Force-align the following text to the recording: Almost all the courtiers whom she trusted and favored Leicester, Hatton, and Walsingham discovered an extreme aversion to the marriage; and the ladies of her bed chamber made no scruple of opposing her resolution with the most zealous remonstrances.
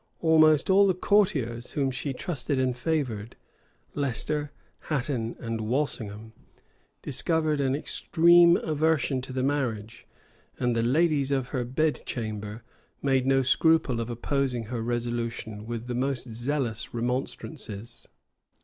Almost 0.19 0.71
all 0.71 0.87
the 0.87 0.95
courtiers 0.95 1.73
whom 1.73 1.91
she 1.91 2.11
trusted 2.11 2.57
and 2.57 2.75
favored 2.75 3.35
Leicester, 3.93 4.49
Hatton, 4.89 5.35
and 5.37 5.61
Walsingham 5.69 6.33
discovered 7.03 7.61
an 7.61 7.75
extreme 7.75 8.57
aversion 8.57 9.21
to 9.21 9.31
the 9.31 9.43
marriage; 9.43 10.07
and 10.57 10.75
the 10.75 10.81
ladies 10.81 11.29
of 11.29 11.49
her 11.49 11.63
bed 11.63 12.01
chamber 12.07 12.63
made 13.03 13.27
no 13.27 13.43
scruple 13.43 13.99
of 14.01 14.09
opposing 14.09 14.63
her 14.73 14.81
resolution 14.81 15.67
with 15.67 15.85
the 15.85 15.93
most 15.93 16.31
zealous 16.33 16.95
remonstrances. 16.95 18.07